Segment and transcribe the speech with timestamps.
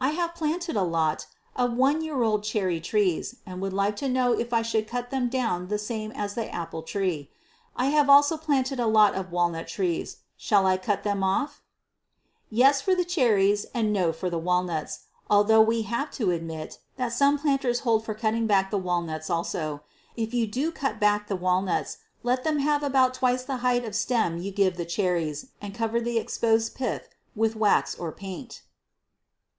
[0.00, 4.08] I have planted a lot of one year old cherry trees and would like to
[4.08, 7.30] know if I should cut them down the same as the apple tree?
[7.76, 10.16] I have also planted a lot of walnut trees.
[10.38, 11.60] Shall I cut them off?
[12.48, 17.12] Yes for the cherries and no for the walnuts although we have to admit that
[17.12, 19.82] some planters hold for cutting back the walnuts also.
[20.16, 23.94] If you do cut back the walnuts, let them have about twice the height of
[23.94, 28.62] stem you give the cherries and cover the exposed pith with wax or paint.